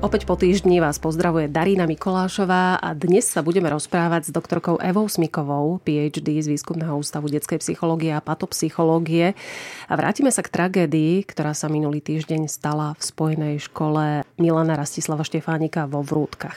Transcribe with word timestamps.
Opäť 0.00 0.24
po 0.24 0.32
týždni 0.32 0.80
vás 0.80 0.96
pozdravuje 0.96 1.52
Darína 1.52 1.84
Mikolášová 1.84 2.80
a 2.80 2.96
dnes 2.96 3.28
sa 3.28 3.44
budeme 3.44 3.68
rozprávať 3.68 4.26
s 4.26 4.34
doktorkou 4.34 4.80
Evou 4.80 5.04
Smikovou, 5.04 5.76
PhD 5.84 6.40
z 6.40 6.48
Výskumného 6.48 6.96
ústavu 6.96 7.28
detskej 7.28 7.60
psychológie 7.60 8.16
a 8.16 8.24
patopsychológie. 8.24 9.36
A 9.92 9.92
vrátime 10.00 10.32
sa 10.32 10.40
k 10.40 10.56
tragédii, 10.56 11.20
ktorá 11.28 11.52
sa 11.52 11.68
minulý 11.68 12.00
týždeň 12.00 12.48
stala 12.48 12.96
v 12.96 13.02
spojenej 13.04 13.54
škole 13.60 14.24
Milana 14.40 14.80
Rastislava 14.80 15.20
Štefánika 15.20 15.84
vo 15.84 16.00
Vrútkach. 16.00 16.56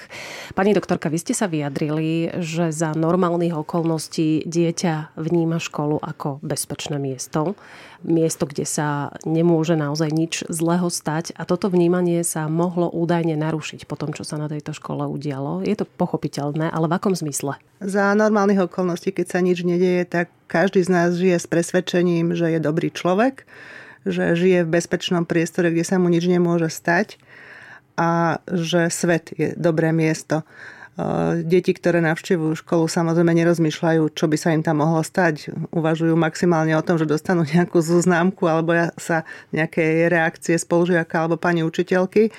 Pani 0.55 0.71
doktorka, 0.71 1.11
vy 1.11 1.19
ste 1.19 1.35
sa 1.35 1.51
vyjadrili, 1.51 2.39
že 2.39 2.71
za 2.71 2.95
normálnych 2.95 3.59
okolností 3.59 4.47
dieťa 4.47 5.19
vníma 5.19 5.59
školu 5.59 5.99
ako 5.99 6.39
bezpečné 6.39 6.95
miesto 6.95 7.59
miesto, 8.03 8.43
kde 8.45 8.67
sa 8.67 9.15
nemôže 9.23 9.73
naozaj 9.73 10.09
nič 10.11 10.33
zlého 10.51 10.87
stať 10.91 11.33
a 11.39 11.47
toto 11.47 11.71
vnímanie 11.71 12.21
sa 12.21 12.51
mohlo 12.51 12.91
údajne 12.91 13.33
narušiť 13.39 13.87
po 13.87 13.95
tom, 13.95 14.11
čo 14.11 14.27
sa 14.27 14.37
na 14.37 14.51
tejto 14.51 14.75
škole 14.75 15.07
udialo. 15.07 15.63
Je 15.63 15.73
to 15.73 15.87
pochopiteľné, 15.87 16.69
ale 16.69 16.85
v 16.91 16.95
akom 16.95 17.15
zmysle? 17.15 17.57
Za 17.79 18.13
normálnych 18.13 18.67
okolností, 18.67 19.15
keď 19.15 19.27
sa 19.27 19.39
nič 19.39 19.63
nedieje, 19.63 20.03
tak 20.07 20.27
každý 20.51 20.83
z 20.83 20.89
nás 20.91 21.09
žije 21.15 21.39
s 21.39 21.47
presvedčením, 21.47 22.37
že 22.37 22.51
je 22.53 22.59
dobrý 22.61 22.93
človek, 22.93 23.47
že 24.03 24.35
žije 24.35 24.67
v 24.67 24.73
bezpečnom 24.77 25.23
priestore, 25.23 25.71
kde 25.71 25.87
sa 25.87 25.95
mu 25.97 26.11
nič 26.11 26.27
nemôže 26.27 26.67
stať 26.67 27.17
a 27.95 28.41
že 28.51 28.91
svet 28.91 29.31
je 29.33 29.55
dobré 29.55 29.95
miesto. 29.95 30.43
Deti, 31.41 31.73
ktoré 31.73 32.05
navštevujú 32.05 32.61
školu, 32.61 32.85
samozrejme 32.85 33.33
nerozmýšľajú, 33.33 34.13
čo 34.13 34.29
by 34.29 34.37
sa 34.37 34.53
im 34.53 34.61
tam 34.61 34.85
mohlo 34.85 35.01
stať. 35.01 35.49
Uvažujú 35.73 36.13
maximálne 36.13 36.77
o 36.77 36.85
tom, 36.85 37.01
že 37.01 37.09
dostanú 37.09 37.41
nejakú 37.53 37.81
známku 37.81 38.45
alebo 38.45 38.77
sa 39.01 39.25
nejaké 39.49 40.05
reakcie 40.05 40.53
spolužiaka 40.53 41.25
alebo 41.25 41.41
pani 41.41 41.65
učiteľky, 41.65 42.29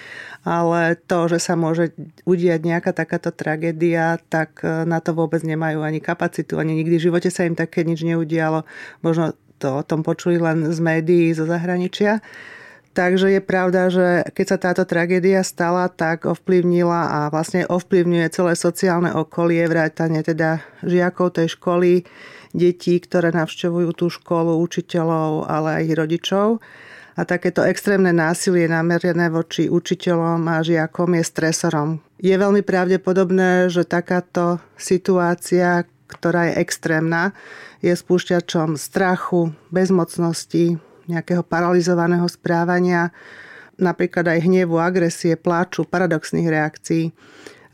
ale 0.47 0.95
to, 0.95 1.27
že 1.27 1.43
sa 1.43 1.59
môže 1.59 1.99
udiať 2.23 2.63
nejaká 2.63 2.95
takáto 2.95 3.35
tragédia, 3.35 4.23
tak 4.31 4.63
e, 4.63 4.87
na 4.87 5.03
to 5.03 5.19
vôbec 5.19 5.43
nemajú 5.43 5.83
ani 5.83 5.99
kapacitu, 5.99 6.63
ani 6.63 6.79
nikdy 6.79 7.03
v 7.03 7.07
živote 7.11 7.35
sa 7.35 7.43
im 7.43 7.59
také 7.59 7.83
nič 7.83 8.07
neudialo. 8.07 8.63
Možno 9.03 9.35
to 9.59 9.81
o 9.81 9.87
tom 9.87 10.07
počuli 10.07 10.39
len 10.39 10.71
z 10.71 10.79
médií 10.79 11.35
zo 11.35 11.43
zahraničia. 11.43 12.23
Takže 12.95 13.27
je 13.27 13.43
pravda, 13.43 13.91
že 13.91 14.23
keď 14.39 14.47
sa 14.47 14.59
táto 14.71 14.87
tragédia 14.87 15.43
stala, 15.43 15.91
tak 15.91 16.31
ovplyvnila 16.31 17.11
a 17.11 17.21
vlastne 17.27 17.67
ovplyvňuje 17.67 18.27
celé 18.31 18.55
sociálne 18.55 19.11
okolie, 19.11 19.67
vrátane 19.67 20.23
teda 20.23 20.63
žiakov 20.87 21.35
tej 21.35 21.59
školy, 21.59 22.07
detí, 22.55 23.03
ktoré 23.03 23.35
navštevujú 23.35 23.91
tú 23.99 24.07
školu, 24.15 24.63
učiteľov, 24.63 25.51
ale 25.51 25.83
aj 25.83 25.99
rodičov. 25.99 26.63
A 27.19 27.27
takéto 27.27 27.67
extrémne 27.67 28.15
násilie 28.15 28.71
namerené 28.71 29.27
voči 29.27 29.67
učiteľom 29.67 30.47
a 30.47 30.63
žiakom 30.63 31.19
je 31.19 31.23
stresorom. 31.27 31.89
Je 32.23 32.35
veľmi 32.35 32.63
pravdepodobné, 32.63 33.75
že 33.75 33.83
takáto 33.83 34.63
situácia, 34.79 35.83
ktorá 36.07 36.47
je 36.51 36.63
extrémna, 36.63 37.35
je 37.83 37.91
spúšťačom 37.91 38.79
strachu, 38.79 39.51
bezmocnosti, 39.75 40.79
nejakého 41.11 41.45
paralizovaného 41.45 42.25
správania, 42.29 43.13
napríklad 43.77 44.31
aj 44.31 44.45
hnevu, 44.47 44.79
agresie, 44.79 45.35
pláču, 45.35 45.85
paradoxných 45.85 46.49
reakcií. 46.49 47.05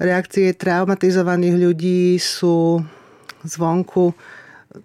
Reakcie 0.00 0.56
traumatizovaných 0.56 1.56
ľudí 1.61 2.17
sú 2.17 2.81
zvonku 3.45 4.17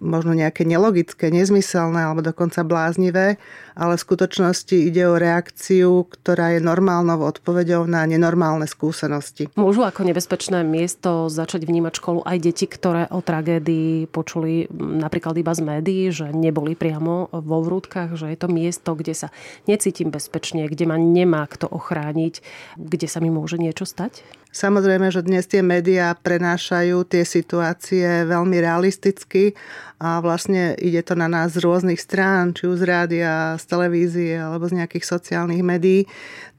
možno 0.02 0.34
nejaké 0.34 0.66
nelogické, 0.66 1.30
nezmyselné 1.30 2.10
alebo 2.10 2.26
dokonca 2.26 2.66
bláznivé, 2.66 3.38
ale 3.78 3.94
v 3.96 4.06
skutočnosti 4.06 4.74
ide 4.74 5.06
o 5.06 5.20
reakciu, 5.20 6.08
ktorá 6.10 6.58
je 6.58 6.64
normálnou 6.64 7.22
odpoveďou 7.22 7.86
na 7.86 8.08
nenormálne 8.08 8.66
skúsenosti. 8.66 9.52
Môžu 9.54 9.86
ako 9.86 10.08
nebezpečné 10.08 10.66
miesto 10.66 11.30
začať 11.30 11.68
vnímať 11.68 11.94
školu 12.02 12.20
aj 12.26 12.38
deti, 12.42 12.66
ktoré 12.66 13.06
o 13.12 13.22
tragédii 13.22 14.10
počuli 14.10 14.66
napríklad 14.74 15.38
iba 15.38 15.54
z 15.54 15.62
médií, 15.62 16.04
že 16.10 16.34
neboli 16.34 16.74
priamo 16.74 17.30
vo 17.30 17.58
vrútkach, 17.62 18.18
že 18.18 18.32
je 18.34 18.38
to 18.40 18.48
miesto, 18.50 18.98
kde 18.98 19.14
sa 19.14 19.28
necítim 19.70 20.10
bezpečne, 20.10 20.66
kde 20.66 20.90
ma 20.90 20.98
nemá 20.98 21.46
kto 21.46 21.70
ochrániť, 21.70 22.42
kde 22.80 23.08
sa 23.08 23.22
mi 23.22 23.30
môže 23.30 23.62
niečo 23.62 23.86
stať? 23.86 24.24
Samozrejme, 24.56 25.12
že 25.12 25.20
dnes 25.20 25.52
tie 25.52 25.60
médiá 25.60 26.16
prenášajú 26.16 27.04
tie 27.12 27.28
situácie 27.28 28.24
veľmi 28.24 28.56
realisticky 28.64 29.52
a 30.00 30.24
vlastne 30.24 30.80
ide 30.80 31.04
to 31.04 31.12
na 31.12 31.28
nás 31.28 31.60
z 31.60 31.60
rôznych 31.60 32.00
strán, 32.00 32.56
či 32.56 32.64
už 32.64 32.80
z 32.80 32.88
rádia, 32.88 33.60
z 33.60 33.64
televízie 33.68 34.40
alebo 34.40 34.64
z 34.72 34.80
nejakých 34.80 35.04
sociálnych 35.12 35.60
médií. 35.60 36.08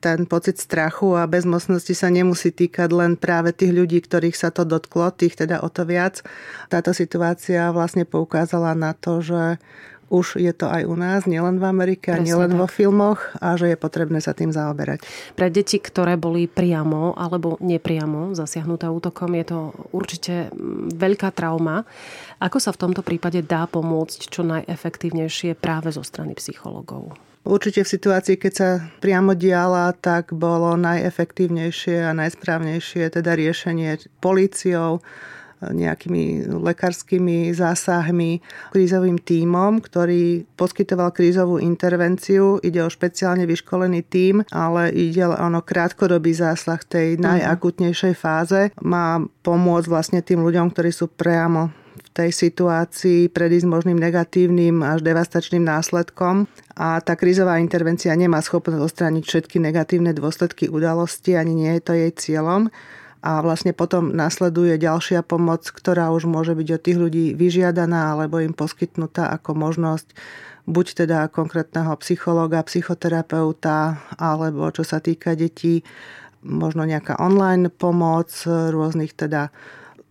Ten 0.04 0.28
pocit 0.28 0.60
strachu 0.60 1.16
a 1.16 1.24
bezmocnosti 1.24 1.96
sa 1.96 2.12
nemusí 2.12 2.52
týkať 2.52 2.92
len 2.92 3.16
práve 3.16 3.56
tých 3.56 3.72
ľudí, 3.72 4.04
ktorých 4.04 4.36
sa 4.36 4.52
to 4.52 4.68
dotklo, 4.68 5.08
tých 5.16 5.32
teda 5.32 5.64
o 5.64 5.72
to 5.72 5.88
viac. 5.88 6.20
Táto 6.68 6.92
situácia 6.92 7.72
vlastne 7.72 8.04
poukázala 8.04 8.76
na 8.76 8.92
to, 8.92 9.24
že 9.24 9.56
už 10.06 10.38
je 10.38 10.52
to 10.54 10.70
aj 10.70 10.86
u 10.86 10.94
nás, 10.94 11.26
nielen 11.26 11.58
v 11.58 11.64
Amerike, 11.66 12.14
Presne 12.14 12.26
nielen 12.26 12.54
tak. 12.54 12.58
vo 12.62 12.66
filmoch 12.70 13.20
a 13.42 13.58
že 13.58 13.74
je 13.74 13.78
potrebné 13.78 14.22
sa 14.22 14.32
tým 14.32 14.54
zaoberať. 14.54 15.02
Pre 15.34 15.48
deti, 15.50 15.82
ktoré 15.82 16.14
boli 16.14 16.46
priamo 16.46 17.14
alebo 17.18 17.58
nepriamo 17.58 18.34
zasiahnuté 18.38 18.86
útokom, 18.86 19.34
je 19.34 19.44
to 19.50 19.58
určite 19.90 20.34
mm, 20.54 20.94
veľká 20.94 21.34
trauma. 21.34 21.82
Ako 22.38 22.62
sa 22.62 22.70
v 22.70 22.80
tomto 22.86 23.02
prípade 23.02 23.42
dá 23.42 23.66
pomôcť 23.66 24.30
čo 24.30 24.46
najefektívnejšie 24.46 25.58
práve 25.58 25.90
zo 25.90 26.06
strany 26.06 26.38
psychologov? 26.38 27.18
Určite 27.46 27.86
v 27.86 27.92
situácii, 27.94 28.36
keď 28.42 28.52
sa 28.52 28.70
priamo 28.98 29.38
diala, 29.38 29.94
tak 29.94 30.34
bolo 30.34 30.74
najefektívnejšie 30.74 32.02
a 32.02 32.10
najsprávnejšie 32.10 33.06
teda 33.06 33.38
riešenie 33.38 34.02
políciou, 34.18 34.98
nejakými 35.62 36.52
lekárskymi 36.52 37.52
zásahmi, 37.56 38.44
krízovým 38.72 39.16
tímom, 39.16 39.80
ktorý 39.80 40.44
poskytoval 40.54 41.12
krízovú 41.16 41.56
intervenciu. 41.56 42.60
Ide 42.60 42.84
o 42.84 42.92
špeciálne 42.92 43.48
vyškolený 43.48 44.04
tím, 44.06 44.44
ale 44.52 44.92
ide 44.92 45.24
o 45.24 45.36
krátkodobý 45.64 46.36
zásah 46.36 46.80
tej 46.84 47.16
mhm. 47.16 47.22
najakutnejšej 47.22 48.14
fáze. 48.14 48.60
Má 48.84 49.22
pomôcť 49.40 49.88
vlastne 49.88 50.20
tým 50.20 50.44
ľuďom, 50.44 50.72
ktorí 50.72 50.90
sú 50.92 51.08
priamo 51.08 51.72
v 51.96 52.08
tej 52.12 52.30
situácii 52.32 53.32
predísť 53.32 53.68
možným 53.68 53.96
negatívnym 53.96 54.84
až 54.84 55.00
devastačným 55.00 55.64
následkom 55.64 56.44
a 56.76 57.00
tá 57.00 57.16
krízová 57.16 57.56
intervencia 57.56 58.12
nemá 58.12 58.40
schopnosť 58.44 58.80
odstrániť 58.80 59.24
všetky 59.24 59.56
negatívne 59.60 60.12
dôsledky 60.12 60.68
udalosti, 60.68 61.36
ani 61.36 61.56
nie 61.56 61.72
je 61.76 61.82
to 61.84 61.92
jej 61.96 62.12
cieľom 62.12 62.68
a 63.26 63.42
vlastne 63.42 63.74
potom 63.74 64.14
nasleduje 64.14 64.78
ďalšia 64.78 65.26
pomoc, 65.26 65.66
ktorá 65.66 66.14
už 66.14 66.30
môže 66.30 66.54
byť 66.54 66.68
od 66.78 66.82
tých 66.86 66.98
ľudí 67.02 67.26
vyžiadaná 67.34 68.14
alebo 68.14 68.38
im 68.38 68.54
poskytnutá 68.54 69.34
ako 69.34 69.58
možnosť 69.58 70.14
buď 70.70 70.86
teda 71.06 71.18
konkrétneho 71.34 71.90
psychológa, 72.02 72.62
psychoterapeuta, 72.62 73.98
alebo 74.14 74.70
čo 74.70 74.86
sa 74.86 75.02
týka 75.02 75.34
detí, 75.34 75.82
možno 76.46 76.86
nejaká 76.86 77.18
online 77.18 77.66
pomoc 77.66 78.30
rôznych 78.46 79.14
teda 79.14 79.50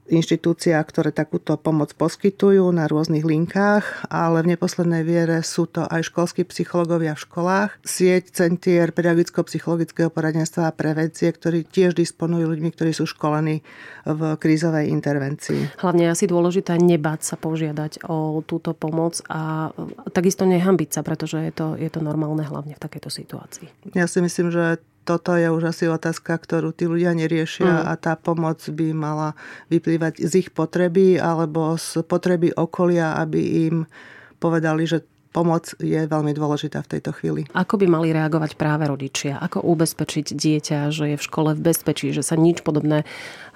inštitúciách, 0.06 0.86
ktoré 0.86 1.10
takúto 1.10 1.58
pomoc 1.58 1.94
poskytujú 1.98 2.70
na 2.70 2.86
rôznych 2.86 3.26
linkách, 3.26 4.06
ale 4.10 4.46
v 4.46 4.54
neposlednej 4.54 5.02
viere 5.02 5.42
sú 5.42 5.66
to 5.66 5.86
aj 5.86 6.14
školskí 6.14 6.46
psychológovia 6.46 7.18
v 7.18 7.24
školách, 7.26 7.72
sieť 7.82 8.30
centier 8.34 8.94
pedagogicko-psychologického 8.94 10.14
poradenstva 10.14 10.70
a 10.70 10.76
prevencie, 10.76 11.34
ktorí 11.34 11.66
tiež 11.66 11.98
disponujú 11.98 12.46
ľuďmi, 12.54 12.70
ktorí 12.70 12.92
sú 12.94 13.10
školení 13.10 13.66
v 14.06 14.22
krízovej 14.38 14.94
intervencii. 14.94 15.82
Hlavne 15.82 16.14
asi 16.14 16.30
dôležité 16.30 16.78
nebáť 16.78 17.34
sa 17.34 17.36
požiadať 17.36 18.06
o 18.06 18.46
túto 18.46 18.78
pomoc 18.78 19.20
a 19.26 19.74
takisto 20.14 20.46
nehambiť 20.46 20.90
sa, 20.94 21.02
pretože 21.02 21.42
je 21.42 21.54
to, 21.54 21.68
je 21.76 21.90
to 21.90 22.00
normálne 22.06 22.46
hlavne 22.46 22.78
v 22.78 22.82
takejto 22.82 23.10
situácii. 23.10 23.68
Ja 23.98 24.06
si 24.06 24.22
myslím, 24.22 24.54
že 24.54 24.78
toto 25.06 25.38
je 25.38 25.48
už 25.54 25.70
asi 25.70 25.86
otázka, 25.86 26.34
ktorú 26.34 26.74
tí 26.74 26.90
ľudia 26.90 27.14
neriešia 27.14 27.86
mm. 27.86 27.86
a 27.86 27.94
tá 27.96 28.18
pomoc 28.18 28.60
by 28.66 28.90
mala 28.92 29.38
vyplývať 29.70 30.26
z 30.26 30.34
ich 30.42 30.50
potreby 30.50 31.22
alebo 31.22 31.78
z 31.78 32.02
potreby 32.02 32.50
okolia, 32.58 33.14
aby 33.22 33.70
im 33.70 33.86
povedali, 34.42 34.90
že 34.90 35.06
pomoc 35.36 35.76
je 35.84 36.00
veľmi 36.08 36.32
dôležitá 36.32 36.80
v 36.82 36.92
tejto 36.98 37.12
chvíli. 37.12 37.44
Ako 37.52 37.76
by 37.76 37.86
mali 37.92 38.16
reagovať 38.16 38.56
práve 38.56 38.88
rodičia? 38.88 39.36
Ako 39.38 39.62
ubezpečiť 39.68 40.32
dieťa, 40.32 40.90
že 40.96 41.14
je 41.14 41.18
v 41.20 41.26
škole 41.28 41.52
v 41.54 41.62
bezpečí, 41.62 42.16
že 42.16 42.24
sa 42.24 42.40
nič 42.40 42.64
podobné 42.64 43.04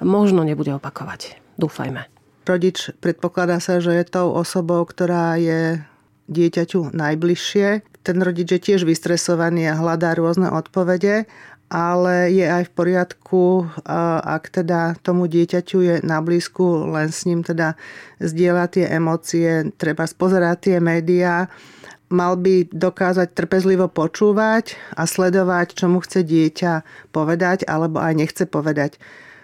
možno 0.03 0.43
nebude 0.43 0.75
opakovať? 0.75 1.39
Dúfajme. 1.55 2.05
Rodič 2.43 2.91
predpokladá 2.99 3.63
sa, 3.63 3.79
že 3.79 3.95
je 3.95 4.03
tou 4.03 4.35
osobou, 4.35 4.83
ktorá 4.83 5.39
je 5.39 5.79
dieťaťu 6.29 6.91
najbližšie. 6.91 7.88
Ten 8.03 8.17
rodič 8.23 8.49
je 8.49 8.59
tiež 8.59 8.87
vystresovaný 8.87 9.69
a 9.69 9.79
hľadá 9.79 10.15
rôzne 10.15 10.49
odpovede 10.49 11.27
ale 11.69 12.33
je 12.33 12.49
aj 12.49 12.65
v 12.65 12.71
poriadku, 12.73 13.69
ak 14.25 14.49
teda 14.49 14.97
tomu 15.05 15.29
dieťaťu 15.29 15.77
je 15.85 15.95
na 16.01 16.17
blízku, 16.17 16.89
len 16.89 17.13
s 17.13 17.29
ním 17.29 17.45
teda 17.45 17.77
zdieľa 18.17 18.73
tie 18.73 18.85
emócie, 18.89 19.69
treba 19.77 20.09
spozerať 20.09 20.57
tie 20.65 20.77
médiá, 20.81 21.45
mal 22.09 22.41
by 22.41 22.73
dokázať 22.73 23.37
trpezlivo 23.37 23.85
počúvať 23.85 24.81
a 24.97 25.05
sledovať, 25.05 25.77
čo 25.77 25.85
mu 25.85 26.01
chce 26.01 26.25
dieťa 26.25 26.73
povedať 27.13 27.69
alebo 27.69 28.01
aj 28.01 28.13
nechce 28.17 28.43
povedať. 28.49 28.97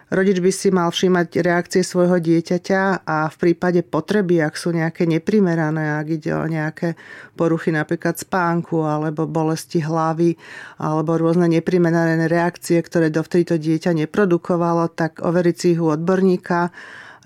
Rodič 0.06 0.38
by 0.38 0.52
si 0.54 0.70
mal 0.70 0.94
všímať 0.94 1.42
reakcie 1.42 1.82
svojho 1.82 2.22
dieťaťa 2.22 3.10
a 3.10 3.26
v 3.26 3.36
prípade 3.42 3.82
potreby, 3.82 4.38
ak 4.46 4.54
sú 4.54 4.70
nejaké 4.70 5.10
neprimerané, 5.10 5.98
ak 5.98 6.08
ide 6.22 6.30
o 6.38 6.46
nejaké 6.46 6.94
poruchy 7.34 7.74
napríklad 7.74 8.14
spánku 8.14 8.86
alebo 8.86 9.26
bolesti 9.26 9.82
hlavy 9.82 10.38
alebo 10.78 11.18
rôzne 11.18 11.50
neprimerané 11.50 12.30
reakcie, 12.30 12.86
ktoré 12.86 13.10
dovtedy 13.10 13.50
to 13.50 13.58
dieťa 13.58 13.98
neprodukovalo, 14.06 14.94
tak 14.94 15.26
overiť 15.26 15.56
si 15.58 15.68
ich 15.74 15.82
u 15.82 15.90
odborníka 15.90 16.70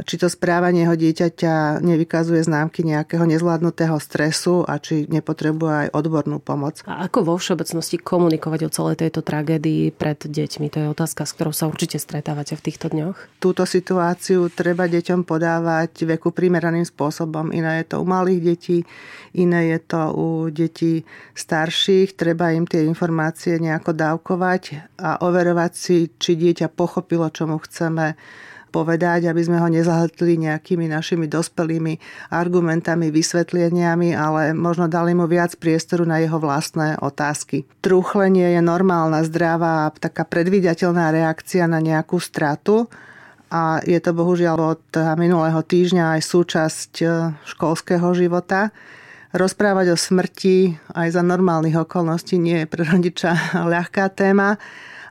či 0.07 0.16
to 0.16 0.31
správanie 0.31 0.88
jeho 0.88 0.96
dieťaťa 0.96 1.84
nevykazuje 1.84 2.40
známky 2.46 2.88
nejakého 2.88 3.28
nezvládnutého 3.28 4.00
stresu 4.00 4.63
a 4.63 4.80
či 4.80 5.10
nepotrebuje 5.12 5.88
aj 5.88 5.90
odbornú 5.92 6.40
pomoc. 6.40 6.80
A 6.88 7.04
ako 7.07 7.34
vo 7.34 7.36
všeobecnosti 7.36 8.00
komunikovať 8.00 8.60
o 8.68 8.74
celej 8.74 8.96
tejto 9.04 9.19
tragédii 9.25 9.92
pred 9.92 10.19
deťmi? 10.24 10.68
To 10.72 10.78
je 10.80 10.88
otázka, 10.92 11.28
s 11.28 11.36
ktorou 11.36 11.51
sa 11.51 11.68
určite 11.68 12.00
stretávate 12.00 12.56
v 12.56 12.63
týchto 12.63 12.88
dňoch. 12.88 13.44
Túto 13.44 13.68
situáciu 13.68 14.48
treba 14.48 14.88
deťom 14.88 15.28
podávať 15.28 16.07
veku 16.07 16.31
primeraným 16.31 16.88
spôsobom. 16.88 17.52
Iné 17.52 17.84
je 17.84 17.95
to 17.95 18.04
u 18.04 18.06
malých 18.07 18.42
detí, 18.42 18.78
iné 19.36 19.75
je 19.75 19.80
to 19.84 20.02
u 20.16 20.28
detí 20.48 21.04
starších. 21.36 22.16
Treba 22.16 22.56
im 22.56 22.63
tie 22.63 22.88
informácie 22.88 23.60
nejako 23.60 23.92
dávkovať 23.92 24.95
a 24.95 25.19
overovať 25.24 25.72
si, 25.75 25.98
či 26.16 26.40
dieťa 26.40 26.72
pochopilo, 26.72 27.28
čo 27.28 27.50
mu 27.50 27.60
chceme 27.60 28.16
povedať, 28.69 29.27
aby 29.27 29.42
sme 29.42 29.57
ho 29.57 29.68
nezahltli 29.68 30.38
nejakými 30.38 30.86
našimi 30.86 31.25
dospelými 31.25 31.98
argumentami, 32.30 33.10
vysvetleniami, 33.10 34.13
ale 34.13 34.54
možno 34.54 34.86
dali 34.86 35.18
mu 35.18 35.25
viac 35.25 35.57
priestoru 35.57 36.06
na 36.06 36.21
jeho 36.21 36.38
vlastné 36.38 37.01
otázky. 37.01 37.66
Trúchlenie 37.81 38.54
je 38.54 38.62
normálna, 38.62 39.25
zdravá, 39.25 39.89
taká 39.98 40.24
predvídateľná 40.24 41.10
reakcia 41.10 41.66
na 41.66 41.81
nejakú 41.81 42.21
stratu 42.21 42.86
a 43.50 43.81
je 43.81 43.98
to 43.98 44.13
bohužiaľ 44.13 44.77
od 44.77 44.86
minulého 45.18 45.57
týždňa 45.66 46.18
aj 46.18 46.21
súčasť 46.21 46.92
e, 47.01 47.06
školského 47.50 48.06
života. 48.13 48.69
Rozprávať 49.33 49.94
o 49.94 49.98
smrti 49.98 50.77
aj 50.94 51.18
za 51.18 51.25
normálnych 51.25 51.77
okolností 51.77 52.38
nie 52.38 52.66
je 52.66 52.69
pre 52.69 52.86
rodiča 52.86 53.33
ľahká 53.74 54.13
téma 54.13 54.62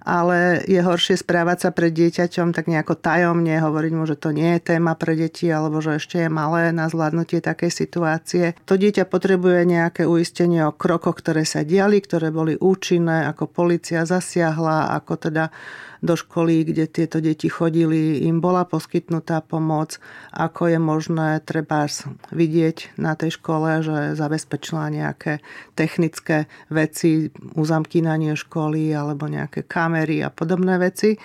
ale 0.09 0.65
je 0.65 0.81
horšie 0.81 1.21
správať 1.21 1.69
sa 1.69 1.71
pred 1.77 1.93
dieťaťom 1.93 2.57
tak 2.57 2.73
nejako 2.73 2.97
tajomne, 2.97 3.61
hovoriť 3.61 3.93
mu, 3.93 4.09
že 4.09 4.17
to 4.17 4.33
nie 4.33 4.57
je 4.57 4.73
téma 4.73 4.97
pre 4.97 5.13
deti 5.13 5.53
alebo 5.53 5.85
že 5.85 6.01
ešte 6.01 6.25
je 6.25 6.31
malé 6.33 6.73
na 6.73 6.89
zvládnutie 6.89 7.45
takej 7.45 7.69
situácie. 7.69 8.57
To 8.65 8.81
dieťa 8.81 9.05
potrebuje 9.05 9.69
nejaké 9.69 10.09
uistenie 10.09 10.65
o 10.65 10.73
krokoch, 10.73 11.21
ktoré 11.21 11.45
sa 11.45 11.61
diali, 11.61 12.01
ktoré 12.01 12.33
boli 12.33 12.57
účinné, 12.57 13.29
ako 13.29 13.53
policia 13.53 14.09
zasiahla, 14.09 14.97
ako 14.97 15.29
teda 15.29 15.53
do 16.01 16.15
školy, 16.15 16.63
kde 16.63 16.87
tieto 16.87 17.19
deti 17.19 17.51
chodili, 17.51 18.23
im 18.27 18.39
bola 18.39 18.63
poskytnutá 18.65 19.43
pomoc, 19.43 19.99
ako 20.31 20.71
je 20.71 20.79
možné 20.79 21.29
treba 21.43 21.91
vidieť 22.31 22.99
na 22.99 23.19
tej 23.19 23.39
škole, 23.39 23.83
že 23.83 24.15
zabezpečila 24.15 24.91
nejaké 24.91 25.43
technické 25.75 26.47
veci, 26.71 27.31
uzamkínanie 27.59 28.39
školy 28.39 28.95
alebo 28.95 29.27
nejaké 29.27 29.67
kamery 29.67 30.23
a 30.23 30.31
podobné 30.31 30.79
veci. 30.79 31.19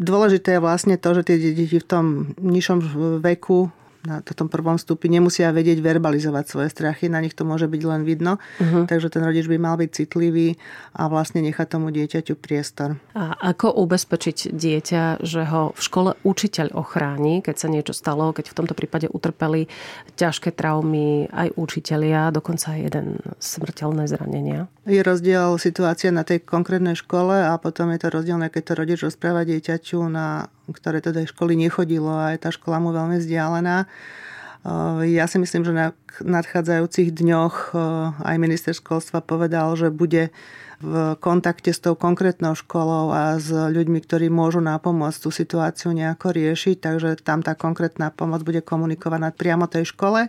Dôležité 0.00 0.56
je 0.56 0.64
vlastne 0.64 0.96
to, 0.96 1.14
že 1.16 1.28
tie 1.28 1.36
deti 1.38 1.78
v 1.78 1.86
tom 1.86 2.34
nižšom 2.40 2.78
veku 3.20 3.70
na 4.02 4.18
tom 4.22 4.50
prvom 4.50 4.74
stupi 4.78 5.06
nemusia 5.06 5.54
vedieť 5.54 5.78
verbalizovať 5.78 6.44
svoje 6.46 6.68
strachy, 6.74 7.06
na 7.06 7.22
nich 7.22 7.38
to 7.38 7.46
môže 7.46 7.70
byť 7.70 7.82
len 7.86 8.02
vidno, 8.02 8.42
uh-huh. 8.58 8.84
takže 8.90 9.14
ten 9.14 9.22
rodič 9.22 9.46
by 9.46 9.58
mal 9.62 9.78
byť 9.78 9.90
citlivý 9.90 10.58
a 10.98 11.06
vlastne 11.06 11.38
nechať 11.42 11.66
tomu 11.78 11.94
dieťaťu 11.94 12.34
priestor. 12.34 12.98
A 13.14 13.38
ako 13.38 13.70
ubezpečiť 13.86 14.50
dieťa, 14.50 15.22
že 15.22 15.42
ho 15.46 15.70
v 15.72 15.80
škole 15.80 16.10
učiteľ 16.26 16.74
ochráni, 16.74 17.40
keď 17.40 17.56
sa 17.56 17.68
niečo 17.70 17.94
stalo, 17.94 18.34
keď 18.34 18.50
v 18.50 18.56
tomto 18.58 18.74
prípade 18.74 19.06
utrpeli 19.06 19.70
ťažké 20.18 20.50
traumy 20.50 21.30
aj 21.30 21.54
učitelia, 21.54 22.34
dokonca 22.34 22.74
aj 22.74 22.80
jeden 22.82 23.06
smrteľné 23.38 24.10
zranenia? 24.10 24.66
Je 24.82 24.98
rozdiel 24.98 25.54
situácia 25.62 26.10
na 26.10 26.26
tej 26.26 26.42
konkrétnej 26.42 26.98
škole 26.98 27.38
a 27.38 27.54
potom 27.54 27.94
je 27.94 28.02
to 28.02 28.08
rozdielne, 28.10 28.50
keď 28.50 28.62
to 28.66 28.72
rodič 28.74 28.98
rozpráva 29.06 29.46
dieťaťu 29.46 30.02
na 30.10 30.50
ktoré 30.70 31.02
teda 31.02 31.26
školy 31.26 31.58
nechodilo 31.58 32.14
a 32.14 32.34
je 32.34 32.42
tá 32.42 32.54
škola 32.54 32.78
mu 32.78 32.94
veľmi 32.94 33.18
vzdialená. 33.18 33.90
Ja 35.02 35.26
si 35.26 35.42
myslím, 35.42 35.66
že 35.66 35.74
na 35.74 35.90
nadchádzajúcich 36.22 37.10
dňoch 37.10 37.74
aj 38.22 38.36
minister 38.38 38.70
školstva 38.70 39.18
povedal, 39.24 39.74
že 39.74 39.90
bude 39.90 40.30
v 40.82 41.14
kontakte 41.22 41.70
s 41.70 41.78
tou 41.78 41.94
konkrétnou 41.94 42.58
školou 42.58 43.14
a 43.14 43.38
s 43.38 43.50
ľuďmi, 43.50 44.02
ktorí 44.02 44.26
môžu 44.30 44.58
napomôcť 44.58 45.18
tú 45.22 45.30
situáciu 45.30 45.94
nejako 45.94 46.34
riešiť, 46.34 46.76
takže 46.82 47.08
tam 47.22 47.42
tá 47.42 47.54
konkrétna 47.54 48.10
pomoc 48.10 48.42
bude 48.42 48.62
komunikovaná 48.66 49.30
priamo 49.30 49.70
tej 49.70 49.94
škole. 49.94 50.26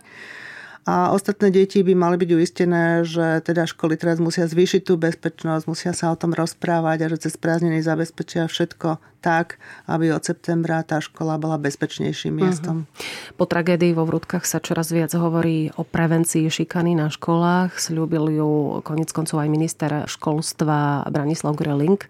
A 0.84 1.16
ostatné 1.16 1.48
deti 1.48 1.80
by 1.80 1.96
mali 1.96 2.20
byť 2.20 2.30
uistené, 2.36 3.08
že 3.08 3.40
teda 3.40 3.64
školy 3.64 3.96
teraz 3.96 4.20
musia 4.20 4.44
zvýšiť 4.44 4.84
tú 4.84 5.00
bezpečnosť, 5.00 5.64
musia 5.64 5.96
sa 5.96 6.12
o 6.12 6.16
tom 6.18 6.36
rozprávať 6.36 6.98
a 7.02 7.10
že 7.10 7.24
cez 7.24 7.34
prázdniny 7.40 7.80
zabezpečia 7.80 8.46
všetko 8.46 9.00
tak, 9.24 9.56
aby 9.88 10.12
od 10.12 10.20
septembra 10.20 10.84
tá 10.84 11.00
škola 11.00 11.40
bola 11.40 11.56
bezpečnejším 11.56 12.36
mhm. 12.36 12.40
miestom. 12.44 12.76
Uh-huh. 12.84 13.40
Po 13.40 13.48
tragédii 13.48 13.96
vo 13.96 14.04
Vrútkach 14.04 14.44
sa 14.44 14.60
čoraz 14.60 14.92
viac 14.92 15.16
hovorí 15.16 15.72
o 15.80 15.88
prevencii 15.88 16.52
šikany 16.52 16.92
na 16.92 17.08
školách. 17.08 17.80
Sľúbil 17.80 18.36
ju 18.36 18.50
konec 18.84 19.08
koncov 19.16 19.40
aj 19.40 19.48
minister 19.48 19.90
školstva 20.04 21.08
Branislav 21.08 21.56
Greling. 21.56 22.04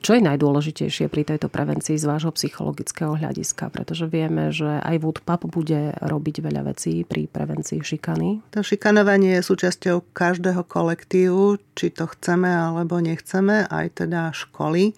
Čo 0.00 0.16
je 0.16 0.24
najdôležitejšie 0.24 1.08
pri 1.08 1.28
tejto 1.28 1.52
prevencii 1.52 1.96
z 1.96 2.04
vášho 2.04 2.32
psychologického 2.32 3.16
hľadiska? 3.16 3.68
Pretože 3.68 4.08
vieme, 4.08 4.48
že 4.52 4.80
aj 4.80 5.00
Woodpub 5.00 5.48
bude 5.48 5.96
robiť 6.00 6.36
veľa 6.44 6.72
vecí 6.72 7.04
pri 7.04 7.28
prevencii 7.28 7.80
šikany. 7.80 8.40
To 8.52 8.64
šikanovanie 8.64 9.40
je 9.40 9.48
súčasťou 9.48 10.12
každého 10.12 10.64
kolektívu, 10.64 11.60
či 11.76 11.92
to 11.92 12.08
chceme 12.08 12.48
alebo 12.48 12.96
nechceme, 13.00 13.68
aj 13.68 14.04
teda 14.04 14.32
školy. 14.32 14.96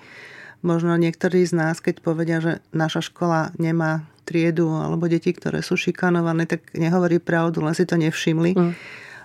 Možno 0.62 0.94
niektorí 0.94 1.43
z 1.43 1.59
nás, 1.59 1.82
keď 1.82 2.03
povedia, 2.03 2.38
že 2.38 2.53
naša 2.70 3.03
škola 3.03 3.50
nemá 3.59 4.06
triedu 4.23 4.70
alebo 4.70 5.11
deti, 5.11 5.35
ktoré 5.35 5.61
sú 5.61 5.75
šikanované, 5.75 6.47
tak 6.47 6.70
nehovorí 6.79 7.19
pravdu, 7.19 7.60
len 7.67 7.75
si 7.75 7.82
to 7.82 7.98
nevšimli. 7.98 8.55
Mm. 8.55 8.72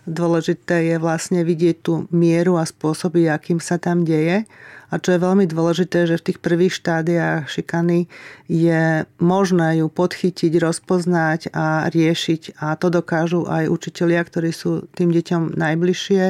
Dôležité 0.07 0.87
je 0.87 0.95
vlastne 1.03 1.43
vidieť 1.43 1.83
tú 1.83 2.07
mieru 2.15 2.55
a 2.55 2.63
spôsoby, 2.63 3.27
akým 3.27 3.59
sa 3.59 3.75
tam 3.75 4.07
deje. 4.07 4.47
A 4.87 5.03
čo 5.03 5.11
je 5.11 5.19
veľmi 5.19 5.43
dôležité, 5.51 6.07
že 6.07 6.15
v 6.15 6.31
tých 6.31 6.39
prvých 6.39 6.79
štádiách 6.79 7.51
šikany 7.51 8.07
je 8.47 9.03
možné 9.19 9.83
ju 9.83 9.91
podchytiť, 9.91 10.63
rozpoznať 10.63 11.51
a 11.51 11.91
riešiť. 11.91 12.55
A 12.63 12.79
to 12.79 12.87
dokážu 12.87 13.43
aj 13.51 13.67
učitelia, 13.67 14.23
ktorí 14.23 14.55
sú 14.55 14.87
tým 14.95 15.11
deťom 15.11 15.59
najbližšie, 15.59 16.23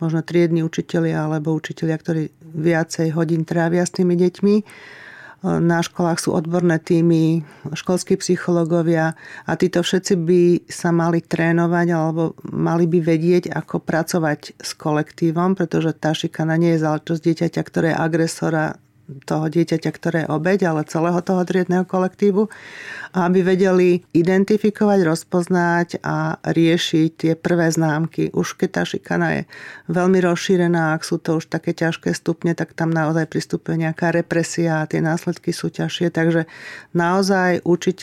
možno 0.00 0.24
triedni 0.24 0.64
učitelia 0.64 1.28
alebo 1.28 1.52
učitelia, 1.52 2.00
ktorí 2.00 2.32
viacej 2.40 3.12
hodín 3.12 3.44
trávia 3.44 3.84
s 3.84 3.92
tými 3.92 4.16
deťmi 4.16 4.56
na 5.42 5.78
školách 5.78 6.18
sú 6.18 6.34
odborné 6.34 6.82
týmy, 6.82 7.46
školskí 7.70 8.18
psychológovia 8.18 9.14
a 9.46 9.52
títo 9.54 9.86
všetci 9.86 10.14
by 10.18 10.42
sa 10.66 10.90
mali 10.90 11.22
trénovať 11.22 11.86
alebo 11.94 12.34
mali 12.50 12.90
by 12.90 12.98
vedieť, 12.98 13.54
ako 13.54 13.78
pracovať 13.78 14.58
s 14.58 14.70
kolektívom, 14.74 15.54
pretože 15.54 15.94
tá 15.94 16.10
šikana 16.10 16.58
nie 16.58 16.74
je 16.74 16.82
záležitosť 16.82 17.22
dieťaťa, 17.22 17.62
ktoré 17.62 17.86
je 17.94 18.00
agresora 18.02 18.64
toho 19.24 19.48
dieťaťa, 19.48 19.90
ktoré 19.90 20.18
je 20.24 20.32
obeď, 20.32 20.68
ale 20.68 20.84
celého 20.84 21.20
toho 21.24 21.40
triedného 21.44 21.88
kolektívu, 21.88 22.52
aby 23.16 23.40
vedeli 23.40 24.04
identifikovať, 24.12 25.00
rozpoznať 25.04 25.88
a 26.04 26.36
riešiť 26.44 27.10
tie 27.16 27.32
prvé 27.32 27.72
známky. 27.72 28.28
Už 28.36 28.60
keď 28.60 28.68
tá 28.80 28.82
šikana 28.84 29.28
je 29.32 29.42
veľmi 29.88 30.20
rozšírená, 30.20 30.92
ak 30.92 31.02
sú 31.08 31.16
to 31.16 31.40
už 31.40 31.48
také 31.48 31.72
ťažké 31.72 32.12
stupne, 32.12 32.52
tak 32.52 32.76
tam 32.76 32.92
naozaj 32.92 33.26
pristupuje 33.32 33.80
nejaká 33.80 34.12
represia 34.12 34.84
a 34.84 34.88
tie 34.88 35.00
následky 35.00 35.56
sú 35.56 35.72
ťažšie. 35.72 36.12
Takže 36.12 36.44
naozaj 36.92 37.64
učiť 37.64 37.98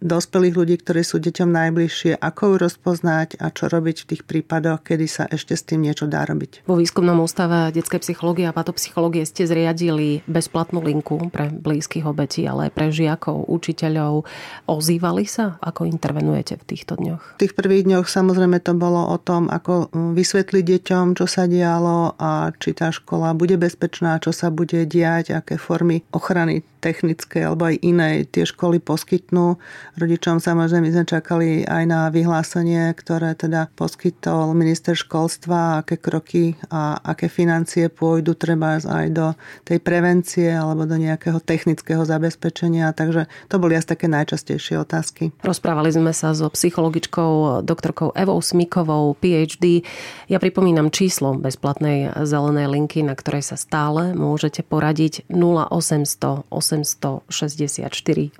dospelých 0.00 0.54
ľudí, 0.56 0.74
ktorí 0.80 1.02
sú 1.02 1.18
deťom 1.22 1.48
najbližšie, 1.48 2.18
ako 2.20 2.42
ju 2.50 2.54
rozpoznať 2.68 3.28
a 3.40 3.50
čo 3.52 3.68
robiť 3.68 3.96
v 4.02 4.08
tých 4.14 4.22
prípadoch, 4.24 4.84
kedy 4.84 5.06
sa 5.06 5.24
ešte 5.28 5.56
s 5.56 5.62
tým 5.66 5.84
niečo 5.84 6.06
dá 6.06 6.24
robiť. 6.26 6.68
Vo 6.68 6.78
výskumnom 6.78 7.18
ústave 7.22 7.72
detskej 7.72 8.02
psychológie 8.02 8.46
a 8.48 8.56
patopsychológie 8.56 9.24
ste 9.24 9.48
zriadili 9.48 10.20
bezplatnú 10.30 10.82
linku 10.82 11.30
pre 11.32 11.48
blízkych 11.50 12.06
obetí, 12.06 12.44
ale 12.46 12.68
aj 12.68 12.72
pre 12.74 12.88
žiakov, 12.92 13.48
učiteľov. 13.48 14.28
Ozývali 14.68 15.24
sa? 15.26 15.58
Ako 15.62 15.88
intervenujete 15.88 16.58
v 16.60 16.64
týchto 16.64 16.96
dňoch? 16.98 17.38
V 17.38 17.40
tých 17.42 17.56
prvých 17.56 17.86
dňoch 17.88 18.06
samozrejme 18.06 18.60
to 18.62 18.76
bolo 18.76 19.10
o 19.10 19.18
tom, 19.20 19.48
ako 19.48 19.90
vysvetliť 19.92 20.64
deťom, 20.64 21.06
čo 21.16 21.26
sa 21.28 21.48
dialo 21.48 22.14
a 22.20 22.52
či 22.56 22.76
tá 22.76 22.92
škola 22.92 23.32
bude 23.32 23.56
bezpečná, 23.56 24.18
čo 24.20 24.34
sa 24.34 24.52
bude 24.52 24.84
diať, 24.84 25.32
aké 25.36 25.56
formy 25.56 26.04
ochrany 26.12 26.62
technické 26.86 27.42
alebo 27.42 27.66
aj 27.66 27.82
iné 27.82 28.22
tie 28.22 28.46
školy 28.46 28.78
poskytnú. 28.78 29.58
Rodičom 29.94 30.42
samozrejme 30.42 30.90
sme 30.90 31.06
čakali 31.06 31.62
aj 31.62 31.84
na 31.86 32.10
vyhlásenie, 32.10 32.90
ktoré 32.98 33.38
teda 33.38 33.70
poskytol 33.78 34.50
minister 34.58 34.98
školstva, 34.98 35.86
aké 35.86 36.02
kroky 36.02 36.58
a 36.66 36.98
aké 36.98 37.30
financie 37.30 37.86
pôjdu 37.86 38.34
treba 38.34 38.82
aj 38.82 39.06
do 39.14 39.26
tej 39.62 39.78
prevencie 39.78 40.50
alebo 40.50 40.82
do 40.82 40.98
nejakého 40.98 41.38
technického 41.38 42.02
zabezpečenia. 42.02 42.90
Takže 42.90 43.30
to 43.46 43.56
boli 43.62 43.78
asi 43.78 43.94
také 43.94 44.10
najčastejšie 44.10 44.82
otázky. 44.82 45.30
Rozprávali 45.46 45.94
sme 45.94 46.10
sa 46.10 46.34
so 46.34 46.50
psychologičkou 46.50 47.62
doktorkou 47.62 48.10
Evou 48.18 48.42
Smikovou, 48.42 49.14
PhD. 49.14 49.86
Ja 50.26 50.42
pripomínam 50.42 50.90
číslo 50.90 51.38
bezplatnej 51.38 52.26
zelenej 52.26 52.66
linky, 52.74 53.06
na 53.06 53.14
ktorej 53.14 53.46
sa 53.46 53.56
stále 53.60 54.10
môžete 54.18 54.66
poradiť 54.66 55.30
0800 55.30 56.48
864 56.50 58.36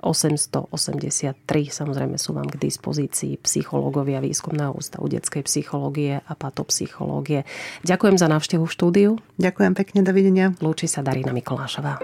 883. 1.33 1.73
Samozrejme 1.73 2.15
sú 2.15 2.37
vám 2.37 2.47
k 2.47 2.59
dispozícii 2.61 3.41
psychológovia 3.41 4.23
Výskumného 4.23 4.75
ústavu 4.75 5.09
detskej 5.11 5.43
psychológie 5.43 6.21
a 6.21 6.33
patopsychológie. 6.37 7.43
Ďakujem 7.83 8.15
za 8.19 8.27
návštevu 8.29 8.63
v 8.67 8.71
štúdiu. 8.71 9.09
Ďakujem 9.41 9.73
pekne, 9.73 9.99
dovidenia. 10.05 10.53
Lúči 10.63 10.85
sa 10.85 11.03
Darina 11.03 11.33
Mikolášová. 11.33 11.99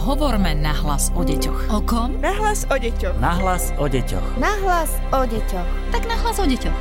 Hovorme 0.00 0.58
na 0.58 0.74
hlas 0.74 1.12
o 1.14 1.22
deťoch. 1.22 1.70
O 1.70 1.78
kom? 1.86 2.18
Na 2.18 2.34
hlas 2.34 2.66
o 2.66 2.74
deťoch. 2.74 3.20
Na 3.20 3.36
hlas 3.36 3.70
o 3.78 3.86
deťoch. 3.86 4.42
Na 4.42 4.52
hlas 4.64 4.90
o 5.12 5.22
deťoch. 5.22 5.68
Tak 5.94 6.02
na 6.08 6.16
hlas 6.18 6.36
o 6.40 6.46
deťoch. 6.48 6.78